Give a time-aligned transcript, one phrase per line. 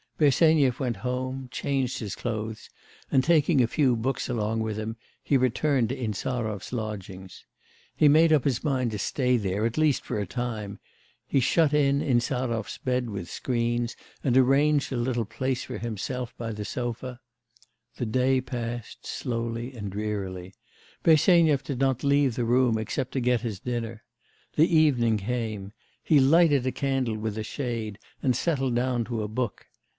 [0.17, 2.69] Bersenyev went home, changed his clothes,
[3.11, 7.45] and, taking a few books along with him, he returned to Insarov's lodgings.
[7.95, 10.79] He made up his mind to stay there, at least for a time.
[11.27, 16.51] He shut in Insarov's bed with screens, and arranged a little place for himself by
[16.51, 17.19] the sofa.
[17.97, 20.53] The day passed slowly and drearily.
[21.03, 24.03] Bersenyev did not leave the room except to get his dinner.
[24.55, 25.73] The evening came.
[26.03, 29.67] He lighted a candle with a shade, and settled down to a book.